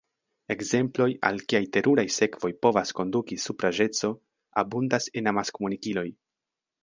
Ekzemploj, 0.53 1.07
al 1.27 1.35
kiaj 1.51 1.59
teruraj 1.75 2.05
sekvoj 2.15 2.51
povas 2.67 2.93
konduki 3.01 3.37
supraĵeco, 3.45 4.11
abundas 4.65 5.09
en 5.21 5.33
amaskomunikiloj. 5.35 6.07